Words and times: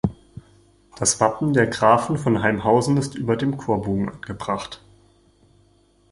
Das 0.97 1.19
Wappen 1.19 1.53
der 1.53 1.67
Grafen 1.67 2.17
von 2.17 2.41
Haimhausen 2.41 2.97
ist 2.97 3.13
über 3.13 3.37
dem 3.37 3.55
Chorbogen 3.59 4.09
angebracht. 4.09 4.81